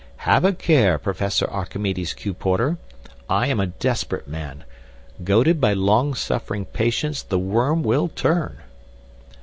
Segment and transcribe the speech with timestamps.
[0.25, 2.33] Have a care, Professor Archimedes Q.
[2.33, 2.79] Porter!
[3.29, 4.63] I am a desperate man.
[5.23, 8.57] Goaded by long suffering patience the worm will turn."